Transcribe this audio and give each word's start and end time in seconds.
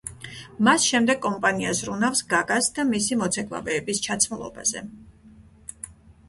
მას 0.67 0.85
შემდეგ 0.93 1.19
კომპანია 1.25 1.73
ზრუნავს 1.79 2.21
გაგას 2.31 2.69
და 2.79 2.85
მისი 2.93 3.19
მოცეკვავეების 3.21 4.03
ჩაცმულობაზე. 4.09 4.83